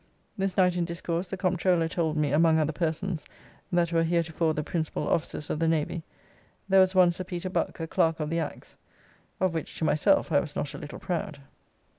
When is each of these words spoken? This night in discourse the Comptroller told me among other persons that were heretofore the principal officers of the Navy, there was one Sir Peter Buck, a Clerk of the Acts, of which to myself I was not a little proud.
This 0.35 0.57
night 0.57 0.77
in 0.77 0.83
discourse 0.85 1.29
the 1.29 1.37
Comptroller 1.37 1.87
told 1.87 2.17
me 2.17 2.31
among 2.31 2.57
other 2.57 2.71
persons 2.73 3.23
that 3.71 3.91
were 3.93 4.01
heretofore 4.01 4.55
the 4.55 4.63
principal 4.63 5.07
officers 5.07 5.51
of 5.51 5.59
the 5.59 5.67
Navy, 5.67 6.01
there 6.67 6.79
was 6.79 6.95
one 6.95 7.11
Sir 7.11 7.23
Peter 7.23 7.51
Buck, 7.51 7.79
a 7.79 7.85
Clerk 7.85 8.19
of 8.19 8.31
the 8.31 8.39
Acts, 8.39 8.77
of 9.39 9.53
which 9.53 9.77
to 9.77 9.85
myself 9.85 10.31
I 10.31 10.39
was 10.39 10.55
not 10.55 10.73
a 10.73 10.79
little 10.79 10.97
proud. 10.97 11.41